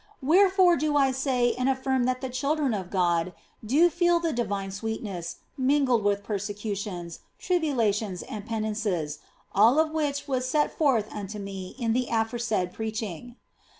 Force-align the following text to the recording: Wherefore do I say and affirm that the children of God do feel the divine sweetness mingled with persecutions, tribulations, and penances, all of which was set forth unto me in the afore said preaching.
Wherefore 0.23 0.77
do 0.77 0.97
I 0.97 1.11
say 1.11 1.53
and 1.53 1.69
affirm 1.69 2.05
that 2.05 2.21
the 2.21 2.29
children 2.31 2.73
of 2.73 2.89
God 2.89 3.33
do 3.63 3.87
feel 3.91 4.19
the 4.19 4.33
divine 4.33 4.71
sweetness 4.71 5.35
mingled 5.59 6.03
with 6.03 6.23
persecutions, 6.23 7.19
tribulations, 7.37 8.23
and 8.23 8.43
penances, 8.43 9.19
all 9.53 9.77
of 9.77 9.91
which 9.91 10.27
was 10.27 10.47
set 10.49 10.75
forth 10.75 11.13
unto 11.13 11.37
me 11.37 11.75
in 11.77 11.93
the 11.93 12.07
afore 12.09 12.39
said 12.39 12.73
preaching. 12.73 13.35